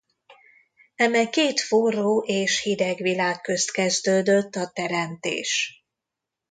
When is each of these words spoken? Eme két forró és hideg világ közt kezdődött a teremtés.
Eme 0.95 1.29
két 1.29 1.59
forró 1.59 2.23
és 2.23 2.61
hideg 2.61 2.97
világ 3.01 3.41
közt 3.41 3.71
kezdődött 3.71 4.55
a 4.55 4.69
teremtés. 4.69 5.83